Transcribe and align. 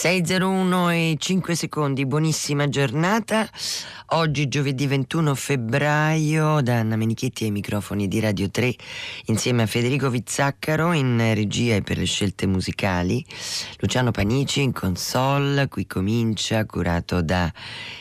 601 0.00 0.90
e 0.92 1.16
5 1.18 1.54
secondi, 1.54 2.06
buonissima 2.06 2.70
giornata. 2.70 3.46
Oggi 4.12 4.48
giovedì 4.48 4.88
21 4.88 5.36
febbraio 5.36 6.60
da 6.62 6.80
Anna 6.80 6.96
Menichetti 6.96 7.44
ai 7.44 7.52
microfoni 7.52 8.08
di 8.08 8.18
Radio 8.18 8.50
3 8.50 8.74
insieme 9.26 9.62
a 9.62 9.66
Federico 9.66 10.10
Vizzaccaro 10.10 10.92
in 10.92 11.32
regia 11.32 11.76
e 11.76 11.82
per 11.82 11.96
le 11.96 12.06
scelte 12.06 12.48
musicali, 12.48 13.24
Luciano 13.78 14.10
Panici 14.10 14.62
in 14.62 14.72
console, 14.72 15.68
qui 15.68 15.86
comincia 15.86 16.66
curato 16.66 17.22
da 17.22 17.52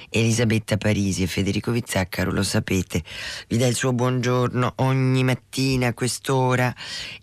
Elisabetta 0.10 0.78
Parisi. 0.78 1.22
E 1.22 1.28
Federico 1.28 1.72
Vizzaccaro, 1.72 2.32
lo 2.32 2.42
sapete, 2.42 3.04
vi 3.48 3.58
dà 3.58 3.68
il 3.68 3.76
suo 3.76 3.94
buongiorno 3.94 4.74
ogni 4.78 5.24
mattina 5.24 5.90
a 5.90 5.94
quest'ora 5.94 6.74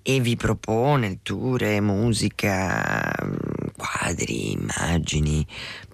e 0.00 0.21
vi 0.21 0.36
propone 0.36 1.08
letture, 1.08 1.80
musica, 1.80 3.12
quadri, 3.76 4.53
immagini, 4.53 5.44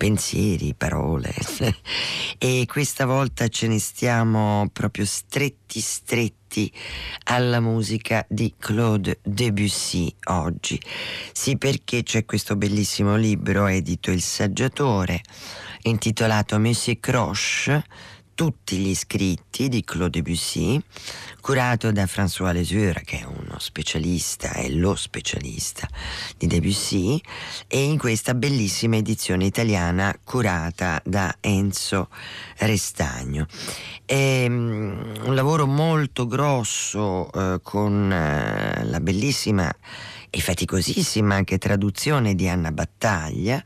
pensieri, 0.02 0.74
parole. 0.74 1.32
e 2.36 2.64
questa 2.66 3.06
volta 3.06 3.46
ce 3.46 3.68
ne 3.68 3.78
stiamo 3.78 4.68
proprio 4.72 5.04
stretti 5.04 5.78
stretti 5.78 6.72
alla 7.26 7.60
musica 7.60 8.26
di 8.28 8.52
Claude 8.58 9.20
Debussy 9.22 10.12
oggi. 10.24 10.80
Sì, 11.32 11.56
perché 11.56 12.02
c'è 12.02 12.24
questo 12.24 12.56
bellissimo 12.56 13.14
libro 13.14 13.68
edito 13.68 14.10
Il 14.10 14.22
Saggiatore 14.22 15.20
intitolato 15.82 16.58
Monsieur 16.58 16.98
Croche, 16.98 17.84
tutti 18.34 18.76
gli 18.76 18.94
scritti 18.94 19.68
di 19.68 19.84
Claude 19.84 20.20
Debussy, 20.20 20.80
curato 21.40 21.92
da 21.92 22.04
François 22.04 22.52
Lesure, 22.52 23.02
che 23.04 23.20
è 23.20 23.24
uno 23.24 23.58
specialista, 23.58 24.52
è 24.52 24.68
lo 24.68 24.94
specialista 24.94 25.88
di 26.36 26.46
Debussy, 26.46 27.20
e 27.66 27.82
in 27.82 27.98
questa 27.98 28.34
bellissima 28.34 28.96
edizione 28.96 29.44
italiana 29.44 30.18
curata 30.22 31.00
da 31.04 31.36
Enzo 31.40 32.08
Restagno. 32.58 33.46
È 34.04 34.44
um, 34.46 35.14
un 35.22 35.34
lavoro 35.34 35.66
molto 35.66 36.26
grosso 36.26 37.28
uh, 37.32 37.60
con 37.62 38.04
uh, 38.04 38.88
la 38.88 39.00
bellissima 39.00 39.72
e 40.34 40.40
faticosissima 40.40 41.34
anche 41.34 41.58
traduzione 41.58 42.34
di 42.34 42.48
Anna 42.48 42.72
Battaglia, 42.72 43.62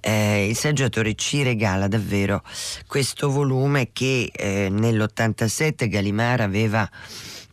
eh, 0.00 0.48
il 0.48 0.56
saggiatore 0.56 1.14
ci 1.14 1.44
regala 1.44 1.86
davvero 1.86 2.42
questo 2.88 3.30
volume 3.30 3.90
che 3.92 4.28
eh, 4.34 4.68
nell'87 4.70 5.88
Gallimard 5.88 6.40
aveva 6.40 6.90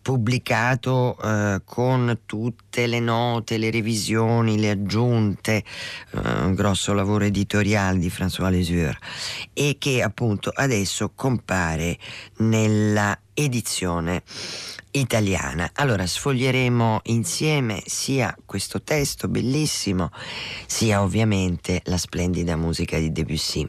pubblicato 0.01 1.17
eh, 1.21 1.61
con 1.65 2.21
tutte 2.25 2.87
le 2.87 2.99
note, 2.99 3.59
le 3.59 3.69
revisioni, 3.69 4.57
le 4.57 4.71
aggiunte, 4.71 5.57
eh, 5.57 6.43
un 6.43 6.55
grosso 6.55 6.93
lavoro 6.93 7.25
editoriale 7.25 7.99
di 7.99 8.09
François 8.09 8.49
Lesure 8.49 8.97
e 9.53 9.75
che 9.77 10.01
appunto 10.01 10.49
adesso 10.55 11.11
compare 11.13 11.99
nella 12.37 13.19
edizione 13.33 14.23
italiana. 14.99 15.71
Allora 15.73 16.05
sfoglieremo 16.05 17.01
insieme 17.05 17.81
sia 17.85 18.35
questo 18.45 18.81
testo 18.81 19.27
bellissimo, 19.27 20.11
sia 20.65 21.01
ovviamente 21.01 21.81
la 21.85 21.97
splendida 21.97 22.55
musica 22.55 22.97
di 22.97 23.11
Debussy. 23.11 23.67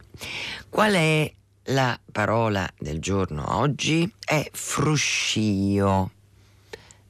Qual 0.69 0.93
è 0.95 1.33
la 1.65 1.99
parola 2.11 2.69
del 2.79 3.01
giorno 3.01 3.59
oggi? 3.59 4.11
È 4.25 4.49
fruscio. 4.53 6.11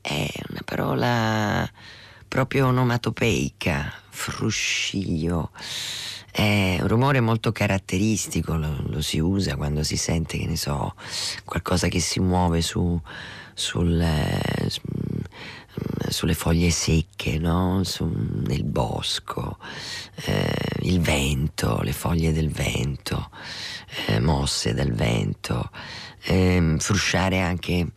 È 0.01 0.31
una 0.49 0.63
parola 0.65 1.71
proprio 2.27 2.67
onomatopeica, 2.69 3.93
fruscio. 4.11 5.51
È 6.31 6.79
un 6.81 6.87
rumore 6.87 7.21
molto 7.21 7.51
caratteristico, 7.53 8.55
lo, 8.57 8.83
lo, 8.87 9.01
si 9.01 9.19
usa 9.19 9.57
quando 9.57 9.83
si 9.83 9.97
sente, 9.97 10.39
che 10.39 10.47
ne 10.47 10.57
so, 10.57 10.95
qualcosa 11.45 11.89
che 11.89 12.01
si 12.01 12.21
muove 12.21 12.61
su, 12.61 13.01
sul, 13.59 14.07
sulle 16.09 16.35
foglie 16.35 16.71
secche, 16.71 17.39
no? 17.39 17.83
Su, 17.83 18.09
nel 18.47 18.63
bosco, 18.63 19.59
eh, 20.27 20.55
il 20.83 21.01
vento, 21.01 21.81
le 21.83 21.93
foglie 21.93 22.33
del 22.33 22.51
vento, 22.51 23.31
eh, 24.07 24.21
mosse 24.21 24.75
dal 24.75 24.93
vento, 24.93 25.71
eh, 26.23 26.77
frusciare 26.79 27.41
anche 27.41 27.89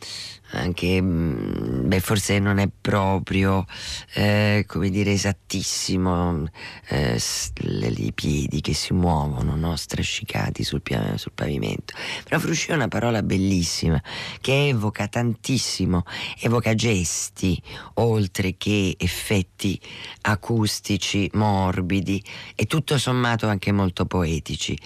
anche 0.51 1.01
mm, 1.01 1.87
beh, 1.87 1.99
forse 1.99 2.39
non 2.39 2.57
è 2.57 2.69
proprio 2.69 3.65
eh, 4.13 4.65
come 4.67 4.89
dire 4.89 5.11
esattissimo 5.11 6.47
eh, 6.87 7.21
i 7.61 8.11
piedi 8.13 8.61
che 8.61 8.73
si 8.73 8.93
muovono 8.93 9.55
no? 9.55 9.75
strascicati 9.75 10.63
sul, 10.63 10.81
sul, 11.15 11.31
pavimento 11.33 11.93
però 12.23 12.39
fruscio 12.39 12.71
è 12.71 12.75
una 12.75 12.87
parola 12.87 13.21
bellissima 13.23 14.01
che 14.39 14.69
evoca 14.69 15.07
tantissimo 15.07 16.03
evoca 16.39 16.73
gesti 16.73 17.61
oltre 17.95 18.55
che 18.57 18.95
effetti 18.97 19.79
acustici 20.21 21.29
morbidi 21.33 22.23
e 22.55 22.65
tutto 22.65 22.97
sommato 22.97 23.47
anche 23.47 23.71
molto 23.71 24.05
poetici 24.05 24.77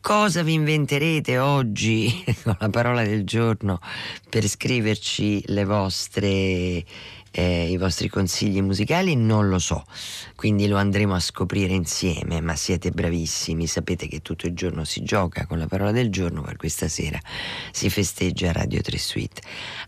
cosa 0.00 0.42
vi 0.42 0.52
inventerete 0.52 1.38
oggi 1.38 2.24
con 2.42 2.56
la 2.58 2.68
parola 2.68 3.02
del 3.04 3.24
giorno 3.24 3.80
per 4.28 4.46
scriverci 4.46 5.03
le 5.46 5.64
vostre 5.64 6.84
eh, 7.36 7.68
i 7.68 7.76
vostri 7.76 8.08
consigli 8.08 8.62
musicali 8.62 9.16
non 9.16 9.48
lo 9.48 9.58
so, 9.58 9.84
quindi 10.36 10.68
lo 10.68 10.76
andremo 10.76 11.14
a 11.14 11.20
scoprire 11.20 11.72
insieme, 11.74 12.40
ma 12.40 12.54
siete 12.54 12.92
bravissimi, 12.92 13.66
sapete 13.66 14.06
che 14.06 14.22
tutto 14.22 14.46
il 14.46 14.54
giorno 14.54 14.84
si 14.84 15.02
gioca 15.02 15.46
con 15.46 15.58
la 15.58 15.66
parola 15.66 15.90
del 15.90 16.10
giorno, 16.10 16.42
per 16.42 16.56
questa 16.56 16.86
sera 16.86 17.18
si 17.72 17.90
festeggia 17.90 18.52
Radio 18.52 18.80
3 18.80 18.98
Suite. 18.98 19.42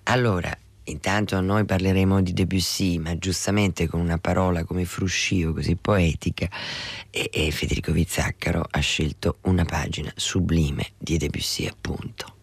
Allora, 0.05 0.56
Intanto 0.88 1.41
noi 1.41 1.65
parleremo 1.65 2.22
di 2.22 2.32
Debussy, 2.32 2.99
ma 2.99 3.19
giustamente 3.19 3.88
con 3.88 3.99
una 3.99 4.19
parola 4.19 4.62
come 4.62 4.84
fruscio, 4.84 5.53
così 5.53 5.75
poetica, 5.75 6.49
e, 7.10 7.28
e 7.32 7.50
Federico 7.50 7.91
Vizzaccaro 7.91 8.65
ha 8.71 8.78
scelto 8.78 9.38
una 9.43 9.65
pagina 9.65 10.12
sublime 10.15 10.93
di 10.97 11.16
Debussy, 11.16 11.66
appunto. 11.66 12.34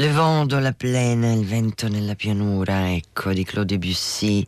Le 0.00 0.12
vent 0.12 0.46
dans 0.46 0.60
la 0.60 0.72
plaine, 0.72 1.32
il 1.32 1.44
vento 1.44 1.88
nella 1.88 2.14
pianura, 2.14 2.92
ecco, 2.92 3.32
di 3.32 3.42
Claude 3.42 3.76
Debussy, 3.76 4.44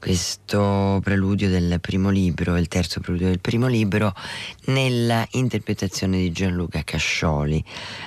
questo 0.00 0.98
preludio 1.00 1.48
del 1.48 1.78
primo 1.80 2.10
libro, 2.10 2.56
il 2.56 2.66
terzo 2.66 2.98
preludio 2.98 3.28
del 3.28 3.38
primo 3.38 3.68
libro, 3.68 4.12
nella 4.64 5.24
interpretazione 5.34 6.18
di 6.18 6.32
Gianluca 6.32 6.82
Cascioli 6.82 7.64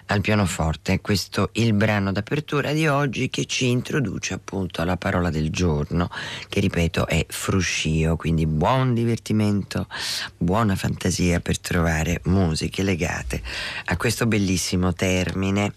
al 0.08 0.20
pianoforte. 0.20 1.00
Questo 1.00 1.54
è 1.54 1.62
il 1.62 1.72
brano 1.72 2.12
d'apertura 2.12 2.74
di 2.74 2.86
oggi 2.86 3.30
che 3.30 3.46
ci 3.46 3.70
introduce 3.70 4.34
appunto 4.34 4.82
alla 4.82 4.98
parola 4.98 5.30
del 5.30 5.52
giorno, 5.52 6.10
che 6.50 6.60
ripeto 6.60 7.08
è 7.08 7.26
fruscio, 7.30 8.18
quindi 8.18 8.46
buon 8.46 8.94
divertimento, 8.94 9.88
buona 10.36 10.76
fantasia 10.76 11.40
per 11.40 11.60
trovare 11.60 12.20
musiche 12.26 12.84
legate 12.84 13.42
a 13.86 13.96
questo 13.96 14.26
bellissimo 14.26 14.92
termine. 14.92 15.76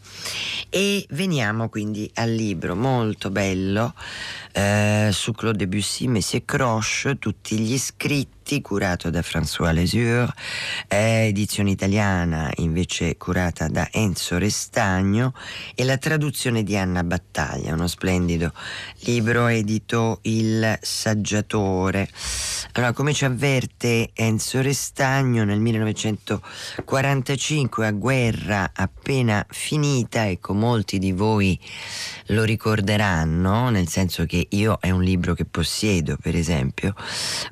E 0.69 0.96
veniamo 1.11 1.69
quindi 1.69 2.09
al 2.15 2.33
libro 2.33 2.77
molto 2.77 3.31
bello 3.31 3.95
eh, 4.53 5.09
su 5.13 5.33
Claude 5.33 5.59
Debussy, 5.59 6.07
Monsieur 6.07 6.45
Croche, 6.45 7.19
tutti 7.19 7.59
gli 7.59 7.77
scritti 7.77 8.36
Giolitti, 8.47 8.63
curato 8.63 9.11
da 9.11 9.21
François 9.21 9.73
Lesure, 9.73 10.33
edizione 10.87 11.71
italiana 11.71 12.49
invece 12.59 13.17
curata 13.17 13.67
da 13.67 13.89
Enzo 13.91 14.39
Restagno 14.39 15.35
e 15.75 15.83
la 15.85 15.99
traduzione 15.99 16.63
di 16.63 16.77
Anna 16.77 17.03
Battaglia, 17.03 17.75
uno 17.75 17.89
splendido 17.89 18.53
libro 19.01 19.49
edito 19.49 20.21
Il 20.23 20.79
Saggiatore. 20.81 22.09
Allora, 22.73 22.93
come 22.93 23.13
ci 23.13 23.25
avverte 23.25 24.11
Enzo 24.15 24.63
Restagno, 24.63 25.43
nel 25.43 25.59
1945 25.59 27.87
a 27.87 27.91
guerra 27.91 28.71
appena 28.73 29.45
finita, 29.49 30.29
ecco 30.29 30.55
molti 30.55 31.01
di 31.01 31.11
voi 31.11 31.59
lo 32.29 32.45
ricorderanno, 32.45 33.69
nel 33.71 33.89
senso 33.89 34.25
che 34.27 34.47
io 34.51 34.79
è 34.81 34.91
un 34.91 35.03
libro 35.03 35.35
che 35.35 35.45
possiedo, 35.45 36.17
per 36.21 36.35
esempio, 36.35 36.95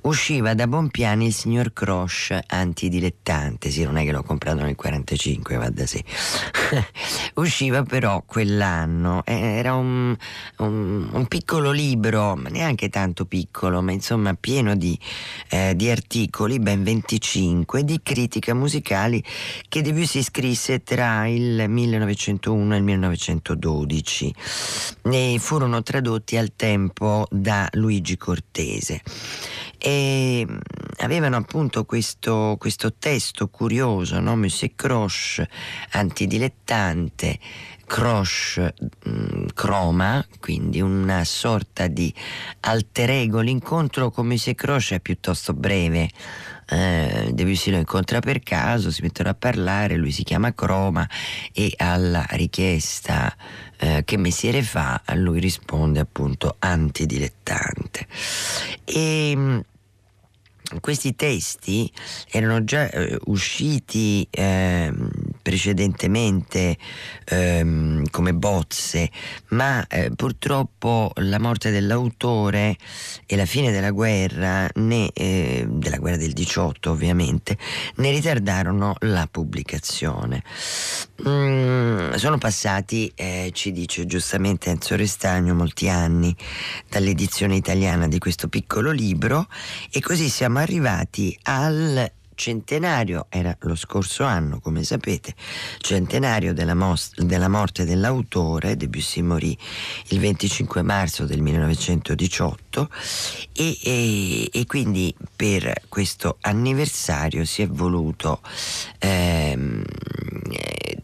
usciva 0.02 0.54
da 0.54 0.66
Bompiani 0.66 1.26
il 1.26 1.34
signor 1.34 1.72
Croce 1.72 2.42
antidilettante, 2.46 3.70
sì, 3.70 3.84
non 3.84 3.96
è 3.98 4.04
che 4.04 4.12
l'ho 4.12 4.22
comprato 4.22 4.62
nel 4.62 4.74
45, 4.74 5.56
va 5.56 5.68
da 5.70 5.86
sé. 5.86 6.02
usciva 7.34 7.82
però 7.82 8.22
quell'anno, 8.26 9.22
era 9.24 9.74
un, 9.74 10.16
un, 10.58 11.08
un, 11.12 11.26
piccolo 11.26 11.70
libro, 11.70 12.34
neanche 12.34 12.88
tanto 12.88 13.26
piccolo, 13.26 13.82
ma 13.82 13.92
insomma 13.92 14.34
pieno 14.34 14.74
di, 14.74 14.98
eh, 15.50 15.74
di 15.76 15.90
articoli, 15.90 16.58
ben 16.58 16.82
25, 16.82 17.84
di 17.84 18.00
critica 18.02 18.54
musicali 18.54 19.22
che 19.68 19.82
Debussy 19.82 20.22
scrisse 20.22 20.82
tra 20.82 21.26
il 21.26 21.68
1901 21.68 22.74
e 22.74 22.76
il 22.76 22.82
1912 22.82 24.34
ne 25.02 25.38
furono 25.38 25.82
tradotti 25.82 26.36
al 26.36 26.54
tempo 26.56 27.26
da 27.30 27.68
Luigi 27.72 28.16
Cortese 28.16 29.02
e 29.84 30.46
mm, 30.48 30.56
avevano 31.00 31.36
appunto 31.36 31.84
questo, 31.84 32.56
questo 32.58 32.94
testo 32.94 33.48
curioso, 33.48 34.18
no? 34.18 34.34
Monsieur 34.34 34.72
Croche, 34.74 35.46
antidilettante, 35.90 37.38
Croche 37.84 38.74
mm, 39.06 39.48
croma, 39.52 40.26
quindi 40.40 40.80
una 40.80 41.22
sorta 41.24 41.86
di 41.86 42.12
alter 42.60 43.10
ego. 43.10 43.40
L'incontro 43.40 44.10
con 44.10 44.26
Monsieur 44.26 44.56
Croche 44.56 44.94
è 44.94 45.00
piuttosto 45.00 45.52
breve. 45.52 46.08
Eh, 46.66 47.30
Debussy 47.34 47.70
lo 47.70 47.76
incontra 47.76 48.20
per 48.20 48.40
caso, 48.40 48.90
si 48.90 49.02
mettono 49.02 49.28
a 49.28 49.34
parlare, 49.34 49.96
lui 49.96 50.12
si 50.12 50.22
chiama 50.22 50.54
Croma 50.54 51.06
e 51.52 51.74
alla 51.76 52.24
richiesta 52.30 53.36
eh, 53.84 54.02
che 54.06 54.16
mestiere 54.16 54.62
fa, 54.62 55.02
lui 55.12 55.40
risponde 55.40 56.00
appunto 56.00 56.56
antidilettante. 56.58 58.06
E 58.82 59.32
mm, 59.36 59.58
questi 60.80 61.14
testi 61.14 61.92
erano 62.30 62.64
già 62.64 62.88
eh, 62.88 63.18
usciti 63.26 64.26
eh, 64.30 64.90
precedentemente 65.44 66.78
ehm, 67.26 68.08
come 68.10 68.32
bozze, 68.32 69.10
ma 69.48 69.86
eh, 69.88 70.10
purtroppo 70.16 71.12
la 71.16 71.38
morte 71.38 71.70
dell'autore 71.70 72.78
e 73.26 73.36
la 73.36 73.44
fine 73.44 73.70
della 73.70 73.90
guerra, 73.90 74.66
né, 74.76 75.10
eh, 75.12 75.66
della 75.68 75.98
guerra 75.98 76.16
del 76.16 76.32
18 76.32 76.90
ovviamente, 76.90 77.58
ne 77.96 78.10
ritardarono 78.10 78.94
la 79.00 79.28
pubblicazione. 79.30 80.42
Mm, 81.28 82.14
sono 82.14 82.38
passati, 82.38 83.12
eh, 83.14 83.50
ci 83.52 83.70
dice 83.70 84.06
giustamente 84.06 84.70
Enzo 84.70 84.96
Restagno, 84.96 85.54
molti 85.54 85.90
anni 85.90 86.34
dall'edizione 86.88 87.54
italiana 87.54 88.08
di 88.08 88.18
questo 88.18 88.48
piccolo 88.48 88.92
libro 88.92 89.46
e 89.92 90.00
così 90.00 90.30
siamo 90.30 90.58
arrivati 90.58 91.38
al 91.42 92.10
centenario, 92.34 93.26
era 93.28 93.56
lo 93.60 93.74
scorso 93.74 94.24
anno 94.24 94.60
come 94.60 94.84
sapete, 94.84 95.34
centenario 95.78 96.52
della, 96.52 96.74
most- 96.74 97.20
della 97.22 97.48
morte 97.48 97.84
dell'autore, 97.84 98.76
Debussy 98.76 99.22
morì 99.22 99.56
il 100.08 100.18
25 100.18 100.82
marzo 100.82 101.24
del 101.24 101.40
1918 101.40 102.88
e, 103.52 103.78
e, 103.82 104.48
e 104.52 104.66
quindi 104.66 105.14
per 105.34 105.82
questo 105.88 106.38
anniversario 106.40 107.44
si 107.44 107.62
è 107.62 107.68
voluto 107.68 108.40
ehm, 108.98 109.82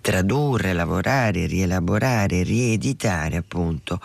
tradurre, 0.00 0.73
lavorare, 0.73 1.47
rielaborare, 1.47 2.43
rieditare 2.43 3.37
appunto 3.37 4.00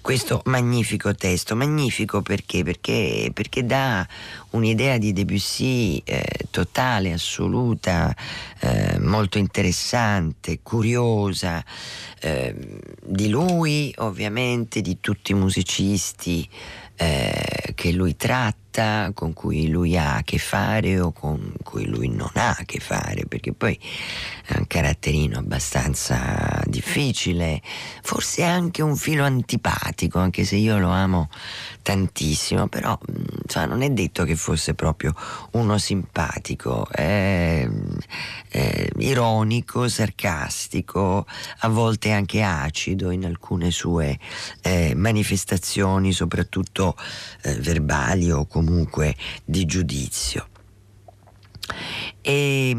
questo 0.00 0.42
magnifico 0.44 1.14
testo, 1.14 1.56
magnifico 1.56 2.22
perché? 2.22 2.62
Perché, 2.62 3.30
perché 3.32 3.64
dà 3.64 4.06
un'idea 4.50 4.98
di 4.98 5.12
Debussy 5.12 6.02
eh, 6.04 6.22
totale, 6.50 7.12
assoluta, 7.12 8.14
eh, 8.60 8.98
molto 9.00 9.38
interessante, 9.38 10.60
curiosa, 10.62 11.64
eh, 12.20 12.54
di 13.02 13.28
lui 13.28 13.92
ovviamente, 13.98 14.80
di 14.80 14.98
tutti 15.00 15.32
i 15.32 15.34
musicisti 15.34 16.48
eh, 17.02 17.72
che 17.74 17.92
lui 17.92 18.14
tratta, 18.14 19.10
con 19.14 19.32
cui 19.32 19.68
lui 19.68 19.96
ha 19.96 20.16
a 20.16 20.22
che 20.22 20.36
fare 20.36 21.00
o 21.00 21.12
con 21.12 21.54
cui 21.64 21.86
lui 21.86 22.08
non 22.08 22.30
ha 22.34 22.50
a 22.50 22.64
che 22.66 22.78
fare, 22.78 23.24
perché 23.24 23.54
poi 23.54 23.78
è 24.44 24.58
un 24.58 24.66
caratterino 24.66 25.38
abbastanza 25.38 26.60
difficile, 26.66 27.62
forse 28.02 28.44
anche 28.44 28.82
un 28.82 28.96
filo 28.96 29.24
antipatico, 29.24 30.18
anche 30.18 30.44
se 30.44 30.56
io 30.56 30.76
lo 30.76 30.90
amo 30.90 31.30
tantissimo, 31.82 32.68
però 32.68 32.98
insomma, 33.42 33.66
non 33.66 33.82
è 33.82 33.90
detto 33.90 34.24
che 34.24 34.36
fosse 34.36 34.74
proprio 34.74 35.14
uno 35.52 35.78
simpatico, 35.78 36.86
è, 36.90 37.68
è 38.48 38.88
ironico, 38.98 39.88
sarcastico, 39.88 41.26
a 41.58 41.68
volte 41.68 42.10
anche 42.10 42.42
acido 42.42 43.10
in 43.10 43.24
alcune 43.24 43.70
sue 43.70 44.18
eh, 44.62 44.94
manifestazioni, 44.94 46.12
soprattutto 46.12 46.96
eh, 47.42 47.54
verbali 47.56 48.30
o 48.30 48.46
comunque 48.46 49.16
di 49.44 49.64
giudizio. 49.64 50.49
E, 52.22 52.76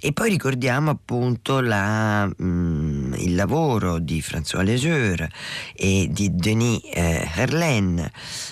e, 0.00 0.12
poi 0.12 0.30
ricordiamo 0.30 0.90
appunto 0.90 1.60
la, 1.60 2.26
mh, 2.26 2.34
mm, 2.42 3.14
il 3.14 3.34
lavoro 3.34 3.98
di 3.98 4.20
François 4.20 4.64
Lesure 4.64 5.30
e 5.74 6.08
di 6.10 6.34
Denis 6.34 6.80
eh, 6.92 7.28
Herlain, 7.34 8.10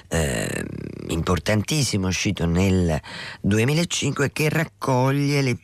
eh, 0.08 0.64
importantissimo, 1.08 2.08
uscito 2.08 2.46
nel 2.46 3.00
2005, 3.40 4.30
che 4.32 4.48
raccoglie 4.48 5.42
le, 5.42 5.56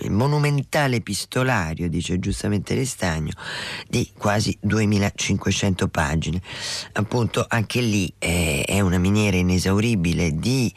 il, 0.00 0.10
monumentale 0.10 0.96
epistolario, 0.96 1.88
dice 1.88 2.18
giustamente 2.18 2.74
Restagno, 2.74 3.32
di 3.88 4.10
quasi 4.16 4.56
2500 4.60 5.88
pagine. 5.88 6.40
Appunto 6.92 7.44
anche 7.48 7.80
lì 7.80 8.12
eh, 8.18 8.64
è 8.66 8.80
una 8.80 8.98
miniera 8.98 9.36
inesauribile 9.36 10.32
di 10.34 10.72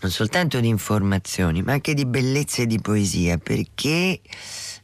non 0.00 0.10
soltanto 0.10 0.60
di 0.60 0.68
informazioni, 0.68 1.62
ma 1.62 1.72
anche 1.72 1.94
di 1.94 2.06
bellezza 2.06 2.62
e 2.62 2.66
di 2.66 2.80
poesia 2.80 3.38
perché 3.38 4.20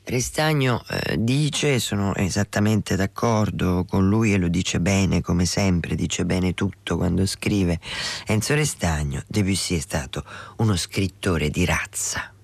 Restagno 0.08 0.84
eh, 0.88 1.16
dice, 1.18 1.80
sono 1.80 2.14
esattamente 2.14 2.94
d'accordo 2.94 3.84
con 3.88 4.08
lui 4.08 4.32
e 4.32 4.36
lo 4.36 4.46
dice 4.46 4.78
bene 4.78 5.20
come 5.20 5.46
sempre, 5.46 5.96
dice 5.96 6.24
bene 6.24 6.54
tutto 6.54 6.96
quando 6.96 7.26
scrive. 7.26 7.80
Enzo 8.26 8.54
Restagno, 8.54 9.24
Debussy 9.26 9.76
è 9.76 9.80
stato 9.80 10.22
uno 10.58 10.76
scrittore 10.76 11.50
di 11.50 11.64
razza. 11.64 12.35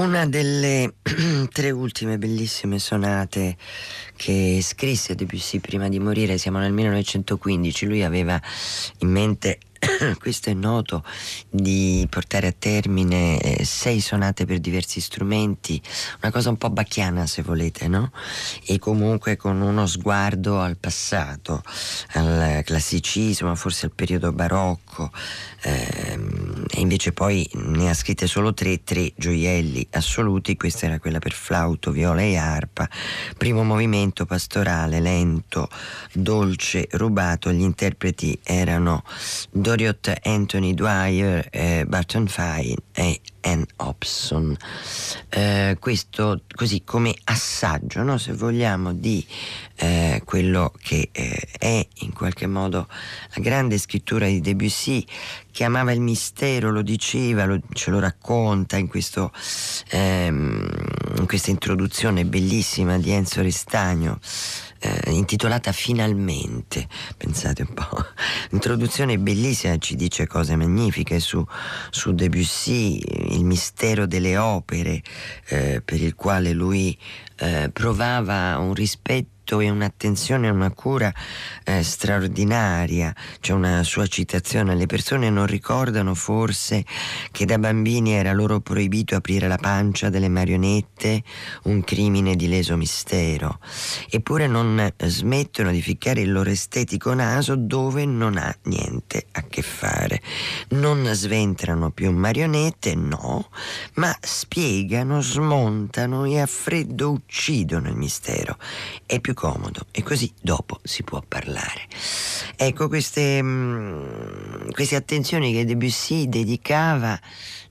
Una 0.00 0.24
delle 0.24 0.94
tre 1.52 1.70
ultime 1.70 2.16
bellissime 2.16 2.78
sonate 2.78 3.58
che 4.16 4.60
scrisse 4.62 5.14
Debussy 5.14 5.58
prima 5.58 5.90
di 5.90 5.98
morire, 5.98 6.38
siamo 6.38 6.58
nel 6.58 6.72
1915, 6.72 7.84
lui 7.84 8.02
aveva 8.02 8.40
in 9.00 9.08
mente 9.10 9.58
questo 10.18 10.50
è 10.50 10.54
noto, 10.54 11.04
di 11.48 12.06
portare 12.08 12.48
a 12.48 12.54
termine 12.56 13.38
eh, 13.40 13.64
sei 13.64 14.00
sonate 14.00 14.44
per 14.44 14.58
diversi 14.58 15.00
strumenti, 15.00 15.80
una 16.22 16.30
cosa 16.30 16.50
un 16.50 16.56
po' 16.56 16.70
bacchiana 16.70 17.26
se 17.26 17.42
volete, 17.42 17.88
no? 17.88 18.12
E 18.66 18.78
comunque 18.78 19.36
con 19.36 19.60
uno 19.60 19.86
sguardo 19.86 20.60
al 20.60 20.76
passato, 20.76 21.62
al 22.12 22.62
classicismo, 22.64 23.54
forse 23.54 23.86
al 23.86 23.92
periodo 23.92 24.32
barocco, 24.32 25.10
ehm, 25.62 26.49
e 26.72 26.80
invece 26.80 27.12
poi 27.12 27.48
ne 27.54 27.90
ha 27.90 27.94
scritte 27.94 28.26
solo 28.26 28.54
tre, 28.54 28.82
tre 28.84 29.12
gioielli 29.16 29.86
assoluti, 29.92 30.56
questa 30.56 30.86
era 30.86 30.98
quella 30.98 31.18
per 31.18 31.32
flauto, 31.32 31.90
viola 31.90 32.22
e 32.22 32.36
arpa, 32.36 32.88
primo 33.36 33.64
movimento 33.64 34.24
pastorale, 34.26 35.00
lento, 35.00 35.68
dolce, 36.12 36.86
rubato, 36.92 37.52
gli 37.52 37.62
interpreti 37.62 38.38
erano 38.42 39.02
Doriot 39.50 40.12
Anthony 40.22 40.74
Dwyer, 40.74 41.48
eh, 41.50 41.84
Barton 41.86 42.28
Fine 42.28 42.76
e 42.92 43.20
Anne 43.42 43.66
Hobson. 43.76 44.56
Eh, 45.28 45.76
questo 45.80 46.42
così 46.54 46.82
come 46.84 47.14
assaggio, 47.24 48.02
no? 48.02 48.18
se 48.18 48.32
vogliamo, 48.32 48.92
di 48.92 49.26
eh, 49.76 50.22
quello 50.24 50.72
che 50.80 51.08
eh, 51.12 51.48
è 51.58 51.86
in 52.00 52.12
qualche 52.12 52.46
modo 52.46 52.86
la 53.34 53.42
grande 53.42 53.78
scrittura 53.78 54.26
di 54.26 54.40
Debussy, 54.40 55.04
che 55.52 55.64
amava 55.64 55.92
il 55.92 56.00
mistero, 56.00 56.70
lo 56.70 56.82
diceva, 56.82 57.44
lo, 57.44 57.60
ce 57.72 57.90
lo 57.90 57.98
racconta 57.98 58.76
in, 58.76 58.88
questo, 58.88 59.32
ehm, 59.90 60.68
in 61.18 61.26
questa 61.26 61.50
introduzione 61.50 62.24
bellissima 62.24 62.98
di 62.98 63.10
Enzo 63.10 63.42
Restagno 63.42 64.18
eh, 64.80 65.10
intitolata 65.10 65.72
Finalmente, 65.72 66.88
pensate 67.16 67.62
un 67.62 67.74
po', 67.74 68.04
introduzione 68.52 69.18
bellissima, 69.18 69.76
ci 69.78 69.94
dice 69.94 70.26
cose 70.26 70.56
magnifiche 70.56 71.20
su, 71.20 71.44
su 71.90 72.12
Debussy, 72.12 73.00
il 73.34 73.44
mistero 73.44 74.06
delle 74.06 74.36
opere 74.36 75.02
eh, 75.48 75.82
per 75.84 76.00
il 76.02 76.14
quale 76.14 76.52
lui 76.52 76.96
eh, 77.36 77.70
provava 77.72 78.58
un 78.58 78.74
rispetto 78.74 79.39
e 79.58 79.68
un'attenzione 79.68 80.46
e 80.46 80.50
una 80.50 80.70
cura 80.70 81.12
eh, 81.64 81.82
straordinaria. 81.82 83.12
C'è 83.40 83.52
una 83.52 83.82
sua 83.82 84.06
citazione: 84.06 84.76
le 84.76 84.86
persone 84.86 85.30
non 85.30 85.46
ricordano 85.46 86.14
forse 86.14 86.84
che 87.32 87.44
da 87.44 87.58
bambini 87.58 88.12
era 88.12 88.32
loro 88.32 88.60
proibito 88.60 89.16
aprire 89.16 89.48
la 89.48 89.56
pancia 89.56 90.10
delle 90.10 90.28
marionette, 90.28 91.24
un 91.64 91.82
crimine 91.82 92.36
di 92.36 92.46
leso 92.46 92.76
mistero. 92.76 93.58
Eppure 94.08 94.46
non 94.46 94.92
smettono 95.04 95.72
di 95.72 95.80
ficcare 95.80 96.20
il 96.20 96.30
loro 96.30 96.50
estetico 96.50 97.12
naso 97.14 97.56
dove 97.56 98.04
non 98.04 98.36
ha 98.36 98.54
niente 98.64 99.26
a 99.32 99.42
che 99.42 99.62
fare. 99.62 100.20
Non 100.70 101.08
sventrano 101.12 101.90
più 101.90 102.12
marionette, 102.12 102.94
no, 102.94 103.48
ma 103.94 104.14
spiegano, 104.20 105.20
smontano 105.20 106.24
e 106.26 106.40
a 106.40 106.46
freddo 106.46 107.10
uccidono 107.10 107.88
il 107.88 107.96
mistero. 107.96 108.58
È 109.06 109.18
più 109.20 109.34
comodo 109.40 109.86
e 109.90 110.02
così 110.02 110.30
dopo 110.38 110.80
si 110.82 111.02
può 111.02 111.22
parlare. 111.26 111.88
Ecco 112.56 112.88
queste, 112.88 113.40
mh, 113.40 113.46
mm, 113.46 114.70
queste 114.72 114.96
attenzioni 114.96 115.50
che 115.50 115.64
Debussy 115.64 116.28
dedicava 116.28 117.18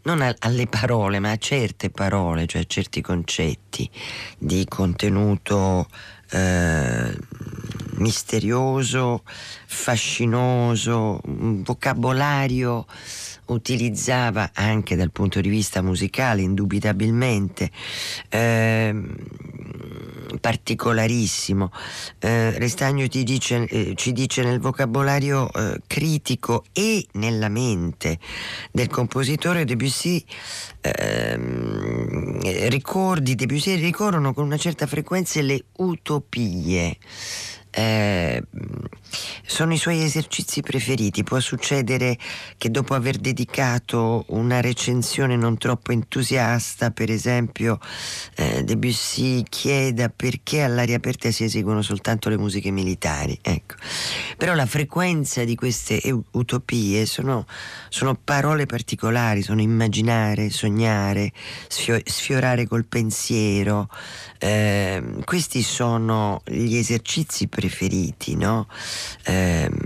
non 0.02 0.22
a, 0.22 0.34
alle 0.40 0.66
parole 0.66 1.20
ma 1.20 1.30
a 1.30 1.38
certe 1.38 1.92
parole, 1.92 2.48
cioè 2.48 2.62
a 2.62 2.66
certi 2.68 3.02
concetti 3.02 3.88
di 4.40 4.66
contenuto 4.68 5.88
eh, 6.32 7.16
misterioso, 7.98 9.22
fascinoso, 9.24 11.22
un 11.26 11.62
vocabolario 11.62 12.88
utilizzava 13.46 14.50
anche 14.54 14.96
dal 14.96 15.12
punto 15.12 15.40
di 15.40 15.50
vista 15.50 15.84
musicale 15.84 16.42
indubitabilmente 16.42 17.70
eh, 18.30 18.96
particolarissimo. 20.40 21.72
Eh, 22.20 22.58
Restagno 22.58 23.08
dice, 23.08 23.66
eh, 23.66 23.94
ci 23.96 24.12
dice 24.12 24.44
nel 24.44 24.60
vocabolario 24.60 25.52
eh, 25.52 25.80
critico 25.88 26.66
e 26.74 27.06
nella 27.14 27.50
mente 27.50 28.20
del 28.72 28.88
compositore 28.88 29.66
Debussy 29.66 30.24
ehm, 30.82 32.70
ricordi 32.70 33.36
Debussy 33.36 33.76
ricorrono 33.76 34.34
con 34.34 34.46
una 34.46 34.58
certa 34.58 34.88
frequenza 34.88 35.42
le 35.42 35.66
utopie. 35.78 36.98
Eh, 37.80 38.44
sono 39.46 39.74
i 39.74 39.78
suoi 39.78 40.04
esercizi 40.04 40.62
preferiti. 40.62 41.24
Può 41.24 41.40
succedere 41.40 42.18
che 42.58 42.70
dopo 42.70 42.94
aver 42.94 43.18
dedicato 43.18 44.26
una 44.28 44.60
recensione 44.60 45.38
non 45.38 45.58
troppo 45.58 45.94
entusiasta, 45.94 46.92
per 46.92 47.10
esempio, 47.10 47.80
eh, 48.36 48.64
Debussy 48.64 49.44
chieda 49.44 50.10
perché 50.10 50.62
all'aria 50.62 50.98
aperta 50.98 51.32
si 51.32 51.46
eseguono 51.46 51.82
soltanto 51.82 52.28
le 52.30 52.38
musiche 52.38 52.70
militari. 52.70 53.40
Ecco. 53.42 53.76
Però 54.38 54.54
la 54.54 54.66
frequenza 54.66 55.46
di 55.46 55.56
queste 55.56 56.02
utopie 56.32 57.06
sono, 57.06 57.46
sono 57.88 58.16
parole 58.22 58.66
particolari, 58.66 59.42
sono 59.42 59.62
immaginare, 59.62 60.50
sognare, 60.50 61.32
sfiorare 61.68 62.68
col 62.68 62.86
pensiero. 62.86 63.90
Eh, 64.38 65.04
questi 65.24 65.62
sono 65.62 66.42
gli 66.46 66.76
esercizi 66.76 67.48
preferiti, 67.48 67.69
no? 68.36 68.68
Ehm, 69.24 69.78